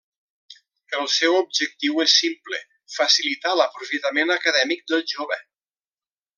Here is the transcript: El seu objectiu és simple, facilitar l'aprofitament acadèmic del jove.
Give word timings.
El 0.99 1.09
seu 1.15 1.37
objectiu 1.41 2.01
és 2.05 2.15
simple, 2.23 2.61
facilitar 2.95 3.53
l'aprofitament 3.61 4.35
acadèmic 4.41 4.85
del 4.93 5.09
jove. 5.17 5.43